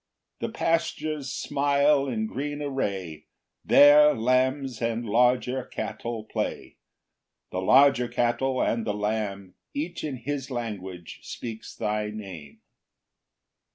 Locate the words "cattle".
5.63-6.23, 8.07-8.63